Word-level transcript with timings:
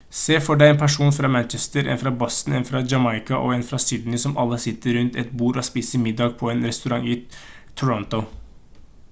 se 0.19 0.35
for 0.43 0.59
deg 0.59 0.71
en 0.71 0.77
person 0.83 1.11
fra 1.17 1.29
manchester 1.33 1.89
en 1.95 1.99
fra 2.03 2.13
boston 2.23 2.55
en 2.59 2.65
fra 2.69 2.81
jamaica 2.93 3.35
og 3.41 3.53
en 3.57 3.67
fra 3.69 3.81
sydney 3.85 4.23
som 4.25 4.35
alle 4.45 4.59
sitter 4.65 4.97
rundt 4.97 5.21
et 5.25 5.31
bord 5.43 5.61
og 5.65 5.69
spiser 5.69 6.03
middag 6.09 6.35
på 6.41 6.53
en 6.55 6.67
restaurant 6.71 7.09
i 7.15 7.17
toronto 7.37 8.27